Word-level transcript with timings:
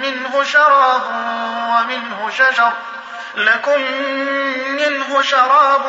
منه 0.00 0.44
شراب 0.44 1.02
ومنه 1.68 2.30
شجر. 2.30 2.72
لكم 3.34 3.80
منه 4.68 5.22
شراب 5.22 5.82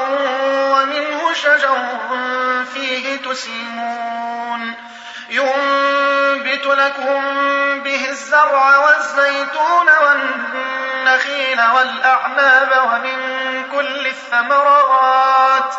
ومنه 0.72 1.34
شجر 1.34 1.78
فيه 2.73 3.17
تسيمون. 3.17 4.73
ينبت 5.30 6.66
لكم 6.66 7.22
به 7.80 8.09
الزرع 8.09 8.78
والزيتون 8.78 9.89
والنخيل 10.04 11.62
والأعناب 11.62 12.92
ومن 12.94 13.17
كل 13.71 14.08
الثمرات. 14.08 15.73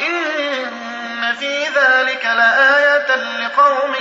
إن 0.00 1.34
في 1.38 1.64
ذلك 1.64 2.24
لآية 2.24 3.16
لقوم 3.16 3.94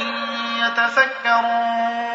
يتفكرون. 0.57 2.14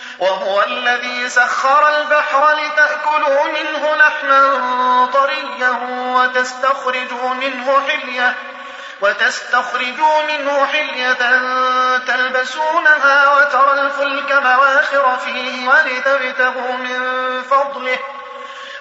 وهو 0.19 0.63
الذي 0.63 1.29
سخر 1.29 1.97
البحر 1.97 2.53
لتأكلوا 2.53 3.43
منه 3.43 3.95
لحما 3.95 5.09
طريا 5.13 5.69
وتستخرجوا 5.91 7.29
منه 7.29 7.81
حلية 7.87 8.35
وتستخرجوا 9.01 10.21
منه 10.21 10.65
حلية 10.65 11.13
تلبسونها 11.97 13.33
وترى 13.33 13.81
الفلك 13.81 14.31
مواخر 14.31 15.17
فيه 15.17 15.69
ولتبتغوا 15.69 16.73
من 16.73 17.01
فضله 17.41 17.99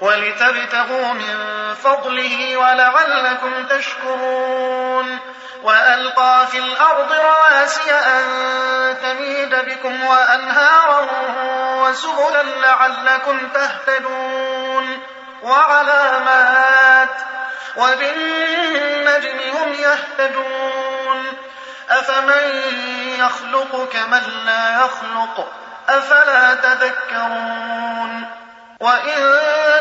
ولتبتغوا 0.01 1.12
من 1.12 1.37
فضله 1.75 2.57
ولعلكم 2.57 3.67
تشكرون. 3.67 5.19
وألقى 5.62 6.47
في 6.47 6.59
الأرض 6.59 7.12
رواسي 7.12 7.91
أن 7.91 8.25
بكم 9.62 10.04
وأنهارا 10.04 11.06
وسبلا 11.82 12.43
لعلكم 12.43 13.48
تهتدون 13.48 14.98
وعلامات 15.43 17.15
وبالنجم 17.76 19.38
هم 19.54 19.72
يهتدون 19.72 21.32
أفمن 21.91 22.62
يخلق 23.19 23.88
كمن 23.93 24.22
لا 24.47 24.84
يخلق 24.84 25.53
أفلا 25.88 26.54
تذكرون 26.54 28.26
وإن 28.81 29.37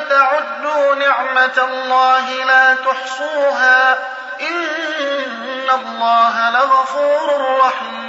تعدوا 0.10 0.96
نعمة 0.96 1.58
الله 1.58 2.44
لا 2.46 2.76
تحصوها 2.76 3.98
إن 4.42 5.70
الله 5.70 6.50
لغفور 6.50 7.58
رحيم 7.60 8.09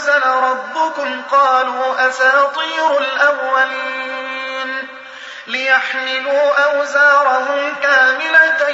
أنزل 0.00 0.26
ربكم 0.26 1.22
قالوا 1.30 2.08
أساطير 2.08 2.98
الأولين 2.98 4.88
ليحملوا 5.46 6.64
أوزارهم 6.64 7.74
كاملة 7.82 8.68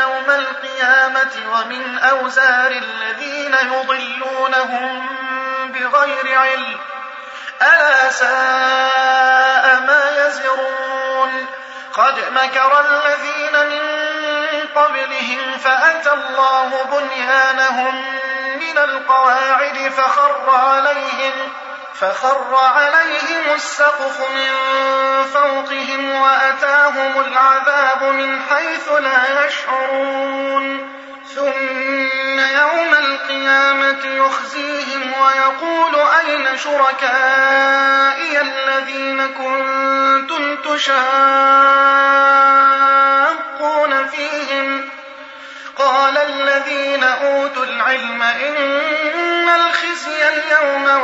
يوم 0.00 0.30
القيامة 0.30 1.32
ومن 1.52 1.98
أوزار 1.98 2.70
الذين 2.70 3.54
يضلونهم 3.54 5.06
بغير 5.68 6.38
علم 6.38 6.78
ألا 7.62 8.10
ساء 8.10 9.80
ما 9.80 10.26
يزرون 10.26 11.46
قد 11.94 12.18
مكر 12.32 12.80
الذين 12.80 13.66
من 13.66 13.82
قبلهم 14.74 15.58
فأتى 15.58 16.12
الله 16.12 16.84
بنيانهم 16.84 18.19
من 18.60 18.78
القواعد 18.78 19.92
فخر 19.96 20.50
عليهم 20.50 21.32
فخر 21.94 22.54
عليهم 22.54 23.54
السقف 23.54 24.20
من 24.20 24.52
فوقهم 25.24 26.20
وأتاهم 26.20 27.20
العذاب 27.20 28.02
من 28.02 28.42
حيث 28.42 28.88
لا 28.88 29.46
يشعرون. 29.46 30.90
ثم 31.34 32.38
يوم 32.38 32.94
القيامة 32.94 34.04
يخزيهم 34.04 35.12
ويقول 35.22 35.94
أين 36.26 36.58
شركائي 36.58 38.40
الذين 38.40 39.28
كنتم 39.28 40.56
تشاقون 40.56 41.80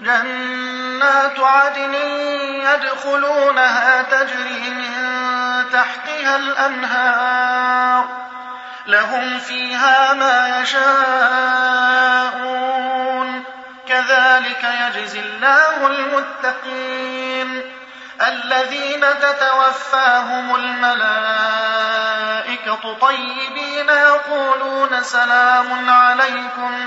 جنات 0.00 1.40
عدن 1.40 1.94
يدخلونها 2.64 4.02
تجري 4.02 4.70
من 4.70 4.92
تحتها 5.72 6.36
الأنهار 6.36 8.08
لهم 8.86 9.38
فيها 9.38 10.12
ما 10.12 10.60
يشاءون 10.62 11.96
كذلك 13.88 14.64
يجزي 14.80 15.20
الله 15.20 15.86
المتقين 15.86 17.62
الذين 18.22 19.04
تتوفاهم 19.20 20.54
الملائكة 20.54 21.56
طيبين 23.00 23.88
يقولون 23.88 25.02
سلام 25.02 25.90
عليكم 25.90 26.86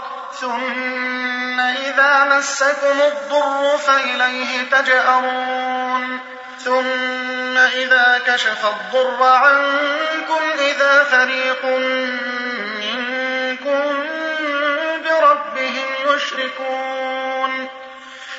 ثم 0.41 1.59
إذا 1.59 2.23
مسكم 2.23 3.01
الضر 3.01 3.77
فإليه 3.77 4.69
تجأرون. 4.71 6.19
ثم 6.59 7.57
إذا 7.57 8.21
كشف 8.27 8.65
الضر 8.65 9.23
عنكم 9.23 10.41
إذا 10.59 11.03
فريق 11.03 11.65
منكم 12.81 14.03
بربهم 15.03 16.15
يشركون. 16.15 17.67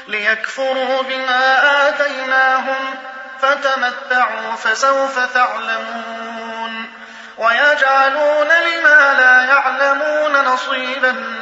ليكفروا 0.08 1.02
بما 1.02 1.88
آتيناهم 1.88 2.94
فتمتعوا 3.40 4.56
فسوف 4.56 5.18
تعلمون. 5.34 6.92
ويجعلون 7.38 8.48
لما 8.48 9.14
لا 9.18 9.44
يعلمون 9.44 10.44
نصيبا 10.44 11.41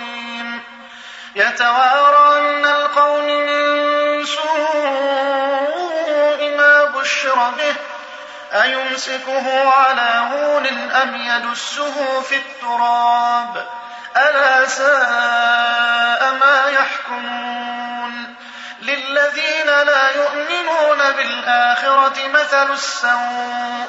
يتوارى 1.35 2.41
من 2.41 2.65
القوم 2.65 3.25
من 3.25 4.25
سوء 4.25 5.61
ما 6.57 6.85
بشر 6.85 7.49
به 7.57 7.75
أيمسكه 8.61 9.69
على 9.69 10.27
هون 10.31 10.67
أم 10.91 11.15
يدسه 11.15 12.21
في 12.21 12.35
التراب؟ 12.35 13.65
ألا 14.17 14.65
ساء 14.67 16.33
ما 16.41 16.65
يحكمون؟ 16.69 18.35
للذين 18.81 19.65
لا 19.65 20.09
يؤمنون 20.09 21.11
بالآخرة 21.11 22.27
مثل 22.33 22.71
السوء 22.71 23.87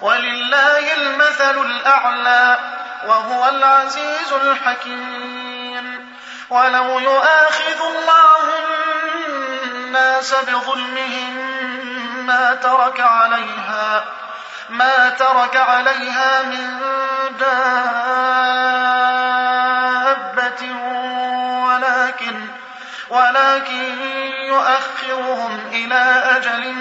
ولله 0.00 0.94
المثل 0.94 1.58
الأعلى 1.58 2.58
وهو 3.06 3.48
العزيز 3.48 4.32
الحكيم. 4.32 5.61
ولو 6.52 6.98
يؤاخذ 6.98 7.80
الله 7.80 8.42
الناس 9.26 10.34
بظلمهم 10.34 11.36
ما 12.26 12.54
ترك 12.54 13.00
عليها 13.00 14.04
ما 14.68 15.08
ترك 15.08 15.56
عليها 15.56 16.42
من 16.42 16.78
دابة 17.38 17.72
ولكن 21.66 22.46
ولكن 23.10 24.00
يؤخرهم 24.46 25.60
إلى 25.72 26.22
أجل 26.36 26.74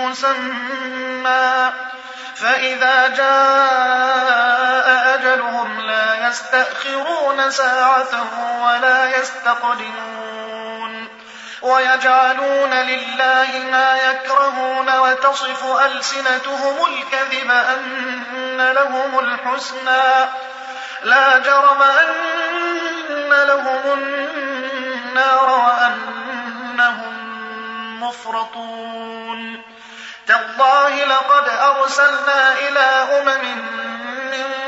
مسمى 0.00 1.72
فإذا 2.34 3.08
جاء 3.08 5.14
أجلهم 5.14 5.80
يستأخرون 6.28 7.50
ساعة 7.50 8.26
ولا 8.64 9.18
يستقدمون 9.18 11.08
ويجعلون 11.62 12.70
لله 12.70 13.48
ما 13.70 13.96
يكرهون 13.96 14.98
وتصف 14.98 15.66
ألسنتهم 15.84 16.76
الكذب 16.86 17.50
أن 17.50 18.72
لهم 18.72 19.18
الحسنى 19.18 20.28
لا 21.02 21.38
جرم 21.38 21.82
أن 21.82 23.30
لهم 23.30 23.80
النار 23.92 25.50
وأنهم 25.50 27.18
مفرطون 28.02 29.62
تالله 30.26 31.04
لقد 31.04 31.48
أرسلنا 31.48 32.52
إلى 32.52 32.80
أمم 33.18 33.44
من 34.30 34.67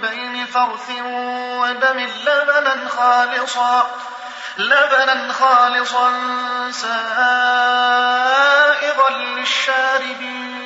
بين 0.00 0.46
فرث 0.46 0.90
ودم 1.60 2.08
لبنا 2.26 2.88
خالصا 2.88 3.90
لبنا 4.58 5.32
خالصا 5.32 6.12
سائغا 6.70 7.00
للشاربين. 9.10 10.60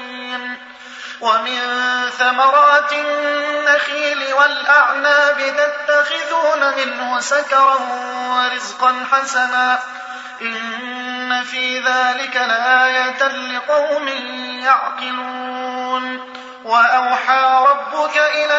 ومن 1.21 1.61
ثمرات 2.19 2.93
النخيل 2.93 4.35
والأعناب 4.35 5.38
تتخذون 5.57 6.75
منه 6.76 7.21
سكرا 7.21 7.79
ورزقا 8.29 9.07
حسنا. 9.12 9.79
إن 10.43 11.45
في 11.45 11.79
ذلك 11.79 12.37
لآية 12.37 13.29
لقوم 13.29 14.09
يعقلون. 14.64 16.35
وأوحى 16.64 17.67
ربك 17.69 18.17
إلى 18.17 18.59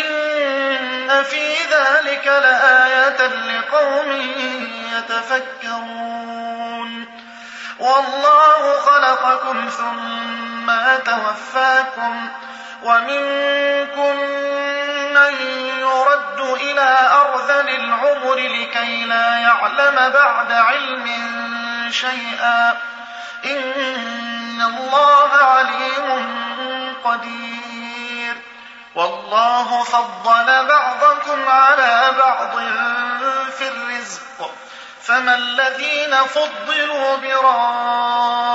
إن 0.00 1.22
في 1.22 1.54
ذلك 1.70 2.26
لآية 2.26 3.26
لقوم 3.26 4.10
يتفكرون 4.96 6.44
والله 7.78 8.80
خلقكم 8.80 9.68
ثم 9.68 10.72
توفاكم 11.04 12.28
ومنكم 12.82 14.16
من 15.14 15.34
يرد 15.80 16.40
إلى 16.40 17.10
أرذل 17.12 17.68
العمر 17.68 18.34
لكي 18.34 19.04
لا 19.04 19.38
يعلم 19.38 20.12
بعد 20.12 20.52
علم 20.52 21.10
شيئا 21.90 22.76
إن 23.44 24.62
الله 24.62 25.30
عليم 25.32 26.34
قدير 27.04 27.73
والله 28.94 29.82
فضل 29.82 30.66
بعضكم 30.66 31.48
على 31.48 32.12
بعض 32.18 32.58
في 33.58 33.68
الرزق. 33.68 34.54
فما 35.02 35.34
الذين 35.34 36.16
فضلوا 36.16 37.16
براد 37.16 38.54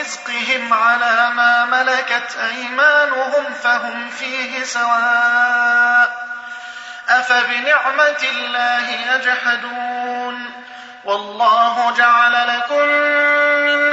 رزقهم 0.00 0.74
على 0.74 1.30
ما 1.34 1.64
ملكت 1.64 2.36
أيمانهم 2.36 3.44
فهم 3.62 4.10
فيه 4.10 4.64
سواء. 4.64 6.28
أفبنعمة 7.08 8.22
الله 8.22 8.90
يجحدون؟ 8.90 10.52
والله 11.04 11.94
جعل 11.96 12.48
لكم 12.48 12.82
من 13.64 13.92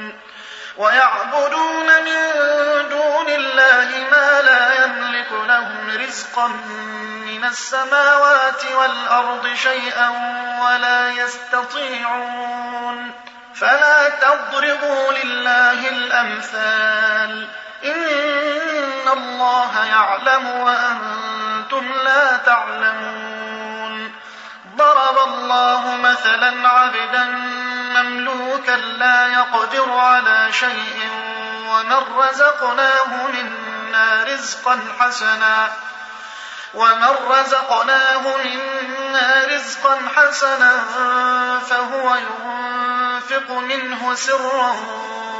ويعبدون 0.77 1.85
من 1.85 2.19
دون 2.89 3.29
الله 3.29 4.07
ما 4.11 4.41
لا 4.41 4.83
يملك 4.83 5.31
لهم 5.31 5.97
رزقا 5.99 6.47
من 7.27 7.45
السماوات 7.45 8.65
والأرض 8.75 9.53
شيئا 9.53 10.09
ولا 10.63 11.11
يستطيعون. 11.11 13.11
فلا 13.55 14.09
تضربوا 14.09 15.13
لله 15.13 15.89
الأمثال. 15.89 17.47
إن 17.85 19.07
الله 19.13 19.85
يعلم 19.85 20.47
وأنتم 20.47 21.91
لا 22.03 22.37
تعلمون. 22.37 24.11
ضرب 24.77 25.27
الله 25.27 25.95
مثلا 25.95 26.69
عبدا 26.69 27.25
مملوكا 27.93 28.71
لا 28.71 29.27
يقدر 29.27 29.91
على 29.91 30.53
شيء 30.53 31.09
ومن 31.67 32.17
رزقناه 32.17 33.27
منا 33.33 34.23
رزقا 34.23 34.79
حسنا. 34.99 35.71
ومن 36.73 37.15
رزقناه 37.29 38.21
منا 38.43 39.45
رزقا 39.47 39.97
حسنا 40.15 40.83
فهو 41.69 42.15
ينفق 42.15 43.51
منه 43.51 44.15
سرا 44.15 44.75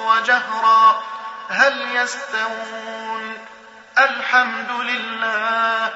وجهرا. 0.05 1.03
هل 1.49 1.95
يستوون؟ 1.95 3.37
الحمد 3.97 4.71
لله 4.71 5.89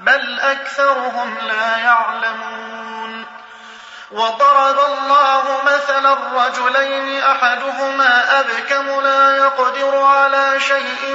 بل 0.00 0.40
أكثرهم 0.40 1.38
لا 1.38 1.76
يعلمون. 1.76 2.75
وضرب 4.10 4.78
الله 4.78 5.62
مثلا 5.64 6.16
رجلين 6.34 7.22
أحدهما 7.22 8.40
أبكم 8.40 9.00
لا 9.00 9.36
يقدر 9.36 10.02
على 10.02 10.60
شيء 10.60 11.14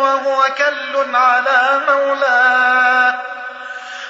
وهو 0.00 0.42
كل 0.58 1.16
على 1.16 1.80
مولاه 1.88 3.14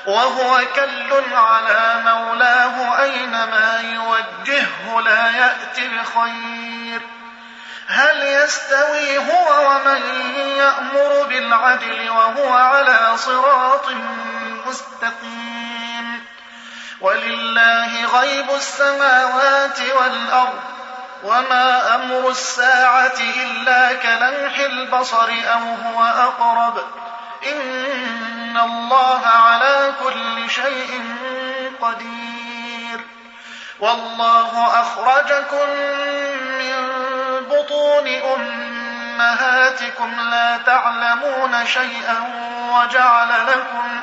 وهو 0.06 0.60
كل 0.74 1.34
على 1.34 2.02
مولاه 2.04 3.02
أينما 3.02 3.80
يوجهه 3.80 5.00
لا 5.00 5.30
يأتي 5.30 5.88
بخير 5.88 7.00
هل 7.86 8.22
يستوي 8.22 9.18
هو 9.18 9.70
ومن 9.70 10.02
يأمر 10.56 11.26
بالعدل 11.28 12.10
وهو 12.10 12.52
على 12.52 13.16
صراط 13.16 13.88
مستقيم؟ 14.66 15.41
ولله 17.02 18.06
غيب 18.20 18.50
السماوات 18.50 19.78
والأرض 20.00 20.60
وما 21.24 21.94
أمر 21.94 22.28
الساعة 22.30 23.18
إلا 23.42 23.92
كلمح 23.92 24.58
البصر 24.58 25.28
أو 25.52 25.60
هو 25.60 26.04
أقرب 26.04 26.78
إن 27.46 28.58
الله 28.58 29.26
على 29.26 29.92
كل 30.04 30.50
شيء 30.50 31.16
قدير 31.80 33.00
والله 33.80 34.80
أخرجكم 34.80 35.68
من 36.58 36.74
بطون 37.50 38.08
أمهاتكم 39.18 40.20
لا 40.20 40.58
تعلمون 40.66 41.66
شيئا 41.66 42.16
وجعل 42.72 43.46
لكم 43.46 44.02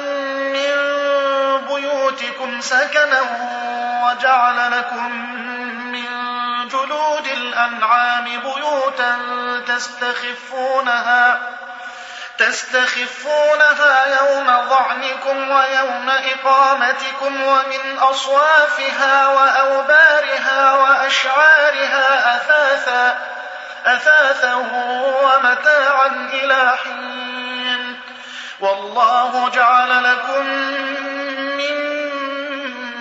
بيوتكم 2.41 2.61
سكنا 2.61 3.21
وجعل 4.03 4.71
لكم 4.71 5.11
من 5.91 6.07
جلود 6.67 7.27
الأنعام 7.27 8.23
بيوتا 8.23 9.17
تستخفونها 9.67 11.39
تستخفونها 12.37 14.05
يوم 14.21 14.47
ظعنكم 14.69 15.51
ويوم 15.51 16.09
إقامتكم 16.09 17.41
ومن 17.43 17.97
أصوافها 17.99 19.27
وأوبارها 19.27 20.73
وأشعارها 20.73 22.35
أثاثا 22.35 23.17
أثاثا 23.85 24.53
ومتاعا 25.23 26.29
إلى 26.33 26.77
حين. 26.83 28.01
والله 28.59 29.49
جعل 29.49 30.03
لكم 30.03 30.47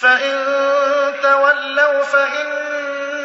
فإن 0.00 0.36
تولوا 1.22 2.02
فإنما 2.02 3.16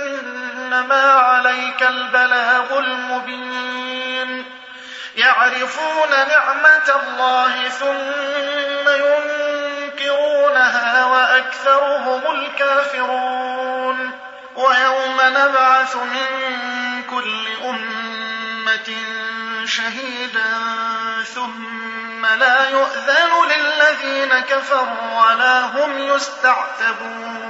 عليك 1.12 1.84
البلاغ 1.84 2.80
المبين 2.80 4.46
يعرفون 5.16 6.10
نعمة 6.10 7.02
الله 7.04 7.70
ثم 7.70 8.90
ينكرونها 10.00 11.06
وأكثرهم 11.06 12.22
الكافرون 12.36 14.12
ويوم 14.56 15.18
نبعث 15.22 15.96
من 15.96 16.28
كل 17.10 17.48
أمة 17.66 18.96
شهيدا 19.78 20.54
ثم 21.36 22.26
لا 22.26 22.70
يؤذن 22.70 23.32
للذين 23.50 24.40
كفروا 24.40 25.22
ولا 25.22 25.60
هم 25.60 26.00
يستعتبون. 26.00 27.42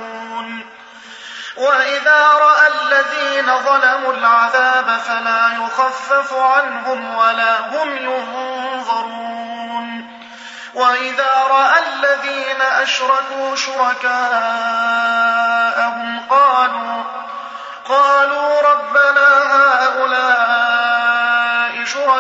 وإذا 1.57 2.27
رأى 2.27 2.67
الذين 2.67 3.57
ظلموا 3.57 4.13
العذاب 4.13 4.99
فلا 5.07 5.51
يخفف 5.63 6.33
عنهم 6.33 7.15
ولا 7.15 7.59
هم 7.59 7.97
ينظرون. 7.97 9.41
وإذا 10.73 11.33
رأى 11.49 11.79
الذين 11.79 12.61
أشركوا 12.61 13.55
شركاءهم 13.55 14.91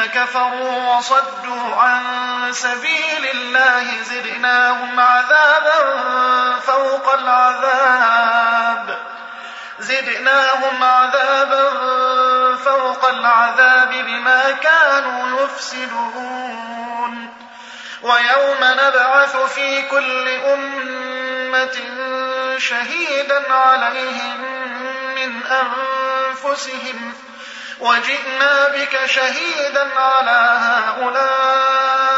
كفروا 0.00 0.96
وصدوا 0.96 1.76
عن 1.76 2.02
سبيل 2.52 3.26
الله 3.34 4.02
زدناهم 4.02 5.00
عذابا 5.00 5.80
فوق 6.60 7.14
العذاب. 7.14 8.98
زدناهم 9.78 10.82
عذابا 10.82 11.70
فوق 12.56 13.08
العذاب 13.08 13.88
بما 13.88 14.50
كانوا 14.50 15.40
يفسدون. 15.44 17.34
ويوم 18.02 18.58
نبعث 18.60 19.36
في 19.36 19.82
كل 19.82 20.28
أمة 20.28 21.78
شهيدا 22.58 23.52
عليهم 23.52 24.40
من 25.14 25.40
أنفسهم 25.46 27.14
وجئنا 27.82 28.68
بك 28.68 29.06
شهيدا 29.06 30.00
على 30.00 30.58
هؤلاء. 30.62 32.12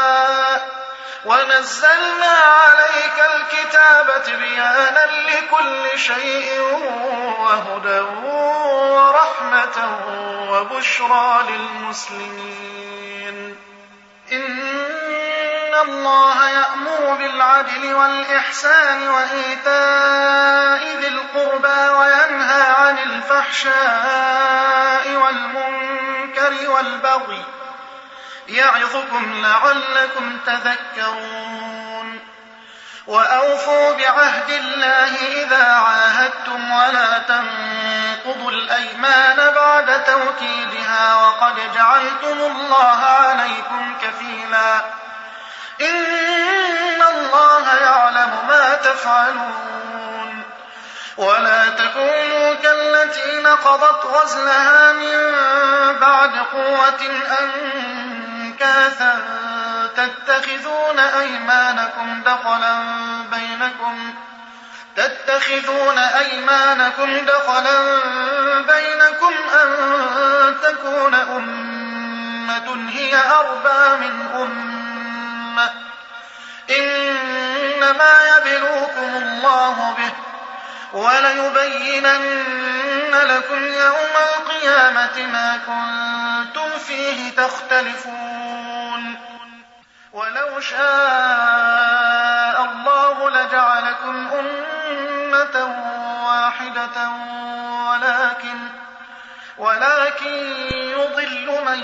ونزلنا 1.25 2.27
عليك 2.27 3.17
الكتاب 3.33 4.23
تبيانا 4.23 5.05
لكل 5.05 5.99
شيء 5.99 6.61
وهدى 7.39 7.99
ورحمة 8.79 9.77
وبشرى 10.51 11.43
للمسلمين. 11.49 13.39
إن 15.75 15.89
الله 15.89 16.49
يأمر 16.49 17.15
بالعدل 17.15 17.93
والإحسان 17.95 19.07
وإيتاء 19.07 20.97
ذي 20.99 21.07
القربى 21.07 21.89
وينهى 21.89 22.61
عن 22.61 22.97
الفحشاء 22.97 23.75
والمنكر 25.15 26.69
والبغي 26.69 27.43
يعظكم 28.47 29.41
لعلكم 29.41 30.37
تذكرون 30.45 32.19
وأوفوا 33.07 33.93
بعهد 33.93 34.49
الله 34.49 35.15
إذا 35.43 35.63
عاهدتم 35.63 36.71
ولا 36.71 37.17
تنقضوا 37.17 38.51
الأيمان 38.51 39.53
بعد 39.55 40.03
توكيدها 40.03 41.15
وقد 41.15 41.55
جعلتم 41.75 42.39
الله 42.39 43.05
عليكم 43.05 43.97
كفيلا 44.01 45.04
إن 45.81 47.01
الله 47.01 47.75
يعلم 47.75 48.31
ما 48.47 48.75
تفعلون 48.75 50.43
ولا 51.17 51.69
تكونوا 51.69 52.53
كالتي 52.53 53.41
نقضت 53.41 54.05
غزلها 54.05 54.91
من 54.91 55.33
بعد 55.99 56.31
قوة 56.53 56.99
أنكاثا 57.39 59.19
تتخذون 59.95 60.99
أيمانكم 60.99 62.21
دخلا 62.25 62.77
بينكم 63.31 64.13
تتخذون 64.95 65.97
أيمانكم 65.97 67.25
دخلا 67.25 68.01
بينكم 68.61 69.33
أن 69.61 70.55
تكون 70.63 71.15
أمة 71.15 72.89
هي 72.89 73.15
أربى 73.15 74.05
من 74.05 74.27
أمة 74.35 74.74
إنما 76.69 78.13
يبلوكم 78.37 79.15
الله 79.15 79.95
به 79.97 80.11
وليبينن 80.99 82.23
لكم 83.13 83.63
يوم 83.63 84.15
القيامة 84.35 85.27
ما 85.33 85.59
كنتم 85.65 86.69
فيه 86.79 87.31
تختلفون. 87.35 89.15
ولو 90.13 90.59
شاء 90.59 92.63
الله 92.63 93.29
لجعلكم 93.29 94.27
أمة 94.39 95.55
واحدة 96.25 97.09
ولكن 97.89 98.57
ولكن 99.57 100.53
يضل 100.71 101.59
من 101.65 101.79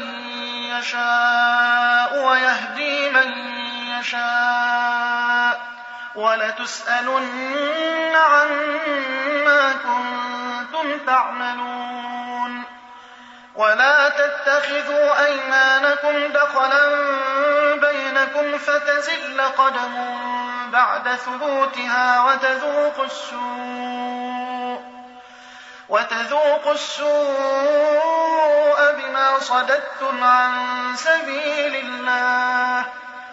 يشاء 0.80 2.26
ويهدي 2.26 3.10
من 3.10 3.61
يشاء 4.02 5.62
ولتسألن 6.16 8.16
عما 8.16 9.74
كنتم 9.74 11.06
تعملون 11.06 12.64
ولا 13.56 14.10
تتخذوا 14.10 15.26
أيمانكم 15.26 16.34
دخلا 16.34 16.96
بينكم 17.76 18.58
فتزل 18.58 19.42
قدم 19.42 19.94
بعد 20.72 21.16
ثبوتها 21.16 22.24
وتذوقوا 22.26 23.06
السوء 23.06 24.82
وتذوقوا 25.90 26.74
السوء 26.74 27.12
بما 28.98 29.40
صددتم 29.40 30.24
عن 30.24 30.52
سبيل 30.96 31.76
الله 31.76 32.86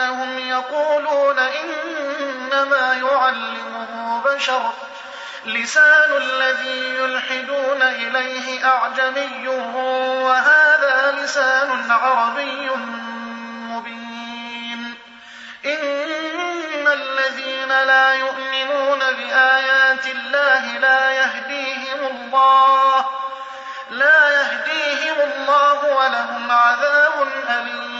أنهم 0.00 0.38
يقولون 0.38 1.38
إنما 1.38 2.94
يعلمه 2.94 4.22
بشر. 4.24 4.72
لسان 5.46 6.12
الذي 6.16 6.94
يلحدون 6.94 7.82
إليه 7.82 8.66
أعجمي 8.66 9.48
وهذا 9.48 11.12
لسان 11.12 11.90
عربي 11.90 12.70
مبين. 13.70 14.94
إن 15.64 16.86
الذين 16.88 17.68
لا 17.68 18.14
يؤمنون 18.14 18.98
بآيات 18.98 20.06
الله 20.06 20.78
لا 20.78 21.10
يهديهم 21.10 22.06
الله 22.10 23.04
لا 23.90 24.30
يهديهم 24.30 25.16
الله 25.20 25.96
ولهم 25.96 26.50
عذاب 26.50 27.28
أليم. 27.50 27.99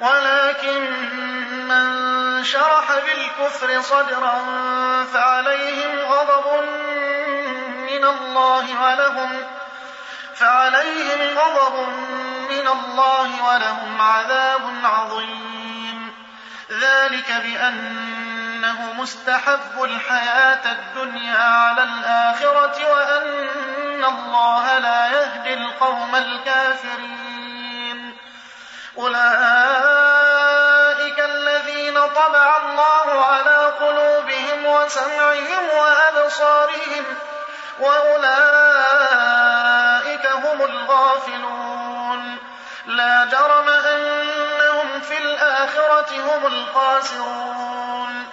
ولكن 0.00 0.90
من 1.68 2.44
شرح 2.44 2.84
بالكفر 3.06 3.80
صدرا 3.80 4.34
فعليهم 5.12 5.98
غضب 5.98 6.64
من 7.90 8.04
الله 8.04 8.82
ولهم 8.82 9.42
فعليهم 10.34 11.38
غضب 11.38 11.88
من 12.50 12.68
الله 12.68 13.44
ولهم 13.44 14.00
عذاب 14.00 14.60
عظيم. 14.84 16.12
ذلك 16.70 17.32
بأنه 17.32 18.92
مستحب 18.92 19.84
الحياة 19.84 20.72
الدنيا 20.72 21.38
على 21.38 21.82
الآخرة 21.82 22.92
وأن 22.92 24.04
الله 24.04 24.78
لا 24.78 25.06
يهدي 25.06 25.54
القوم 25.54 26.14
الكافرين. 26.14 27.25
أولئك 28.98 29.18
الذين 31.20 31.94
طبع 32.08 32.56
الله 32.56 33.24
على 33.24 33.72
قلوبهم 33.80 34.66
وسمعهم 34.66 35.68
وأبصارهم 35.78 37.04
وأولئك 37.80 38.26
هم 40.26 40.62
الغافلون. 40.62 42.38
لا 42.86 43.24
جرم 43.24 43.68
أنهم 43.68 45.00
في 45.00 45.18
الآخرة 45.18 46.16
هم 46.20 46.46
الخاسرون. 46.46 48.26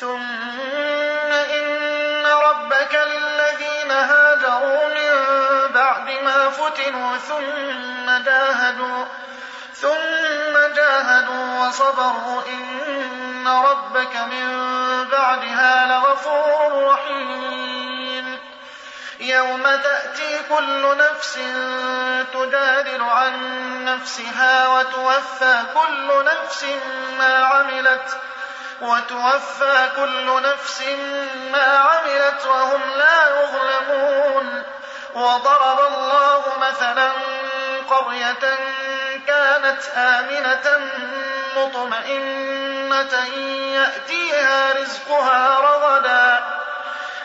ثم 0.00 1.32
إن 1.32 2.26
ربك 2.26 2.94
للذين 2.94 3.90
هاجروا 3.90 4.88
من 4.88 5.12
بعد 5.72 6.10
ما 6.24 6.50
فتنوا 6.50 7.16
ثم 7.16 8.24
جاهدوا 8.24 9.04
ثم 9.80 10.74
جاهدوا 10.74 11.66
وصبروا 11.66 12.42
إن 12.48 13.48
ربك 13.48 14.16
من 14.16 14.48
بعدها 15.08 15.86
لغفور 15.86 16.92
رحيم. 16.92 18.38
يوم 19.20 19.62
تأتي 19.62 20.40
كل 20.48 20.96
نفس 20.96 21.38
تجادل 22.32 23.02
عن 23.02 23.34
نفسها 23.84 24.68
وتوفى 24.68 25.62
كل 25.74 26.24
نفس 26.24 26.64
ما 27.18 27.44
عملت 27.44 28.18
وتوفى 28.80 29.88
كل 29.96 30.42
نفس 30.42 30.82
ما 31.52 31.66
عملت 31.78 32.46
وهم 32.46 32.80
لا 32.96 33.42
يظلمون. 33.42 34.62
وضرب 35.14 35.80
الله 35.80 36.42
مثلا 36.60 37.12
قرية 37.90 38.58
كانت 39.26 39.82
آمنة 39.96 40.90
مطمئنة 41.56 43.24
يأتيها 43.74 44.72
رزقها 44.72 45.60
رغدا 45.60 46.44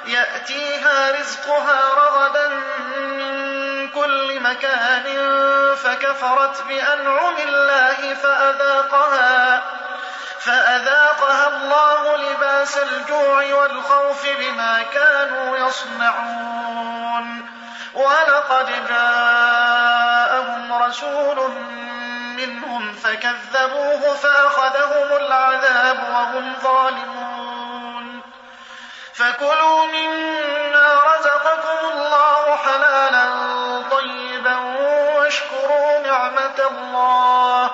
يأتيها 0.06 1.12
رزقها 1.20 1.82
رغدا 1.96 2.48
من 2.98 3.90
كل 3.90 4.40
مكان 4.40 5.06
فكفرت 5.76 6.62
بأنعم 6.62 7.36
الله 7.38 8.14
فأذاقها 8.14 9.62
فأذاقها 10.40 11.48
الله 11.48 12.18
لباس 12.18 12.78
الجوع 12.78 13.54
والخوف 13.54 14.28
بما 14.40 14.84
كانوا 14.94 15.58
يصنعون. 15.58 17.52
ولقد 17.94 18.88
جاءهم 18.90 19.71
رسول 20.86 21.52
منهم 22.38 22.94
فكذبوه 22.94 24.16
فأخذهم 24.16 25.18
العذاب 25.18 25.98
وهم 26.14 26.56
ظالمون. 26.64 28.22
فكلوا 29.14 29.86
مما 29.86 31.00
رزقكم 31.16 31.88
الله 31.92 32.56
حلالا 32.56 33.26
طيبا 33.92 34.58
واشكروا 35.18 36.00
نعمة 36.00 36.60
الله 36.72 37.72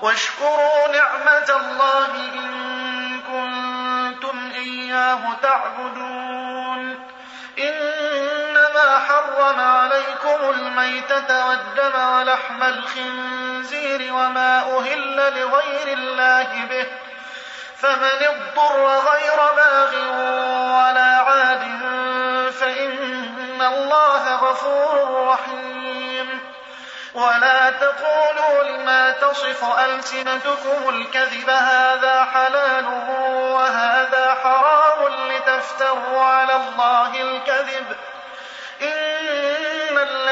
واشكروا 0.00 0.88
نعمة 0.92 1.60
الله 1.60 2.14
إن 2.14 3.20
كنتم 3.20 4.52
إياه 4.54 5.20
تعبدون. 5.42 6.98
حرم 8.88 9.60
عليكم 9.60 10.50
الميتة 10.50 11.46
والدم 11.46 12.08
ولحم 12.08 12.62
الخنزير 12.62 14.14
وما 14.14 14.78
أهل 14.78 15.16
لغير 15.16 15.98
الله 15.98 16.46
به 16.70 16.86
فمن 17.76 18.26
اضطر 18.28 18.86
غير 18.86 19.36
باغ 19.56 19.94
ولا 20.74 21.16
عاد 21.16 21.62
فإن 22.60 23.62
الله 23.62 24.34
غفور 24.34 25.26
رحيم. 25.28 26.40
ولا 27.18 27.70
تقولوا 27.70 28.62
لما 28.62 29.10
تصف 29.10 29.64
ألسنتكم 29.78 30.88
الكذب 30.88 31.50
هذا 31.50 32.24
حلال 32.24 32.86
وهذا 33.54 34.34
حرام 34.42 35.12
لتفتروا 35.28 36.22
على 36.24 36.56
الله 36.56 37.22
الكذب 37.22 37.96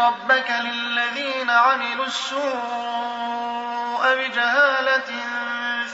ربك 0.00 0.50
للذين 0.50 1.50
عملوا 1.50 2.06
السوء 2.06 4.14
بجهالة 4.14 5.14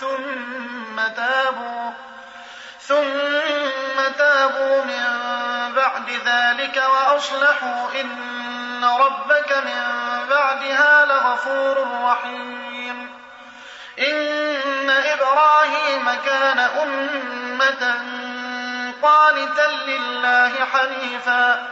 ثم 0.01 1.09
تابوا 1.17 1.91
ثم 2.81 4.12
تابوا 4.19 4.85
من 4.85 5.05
بعد 5.77 6.11
ذلك 6.27 6.83
وأصلحوا 6.93 8.01
إن 8.01 8.85
ربك 8.85 9.53
من 9.53 9.83
بعدها 10.31 11.07
لغفور 11.07 12.03
رحيم. 12.05 13.11
إن 13.99 14.91
إبراهيم 14.91 16.15
كان 16.25 16.59
أمة 16.59 17.95
قانتا 19.03 19.69
لله 19.87 20.53
حنيفا. 20.73 21.71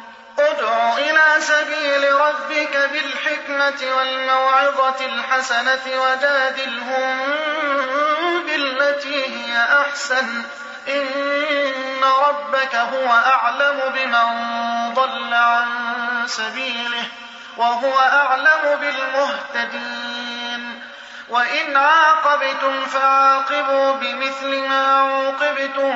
ادع 0.51 0.97
إلى 0.97 1.41
سبيل 1.41 2.13
ربك 2.13 2.89
بالحكمة 2.91 3.95
والموعظة 3.97 5.05
الحسنة 5.05 5.81
وجادلهم 5.87 7.19
بالتي 8.45 9.25
هي 9.25 9.65
أحسن. 9.81 10.43
إن 10.87 12.01
ربك 12.27 12.75
هو 12.75 13.11
أعلم 13.11 13.79
بمن 13.95 14.27
ضل 14.93 15.33
عن 15.33 15.67
سبيله 16.27 17.03
وهو 17.57 17.99
أعلم 17.99 18.79
بالمهتدين. 18.81 20.11
وإن 21.29 21.77
عاقبتم 21.77 22.85
فعاقبوا 22.85 23.93
بمثل 23.93 24.67
ما 24.67 24.97
عوقبتم 24.97 25.95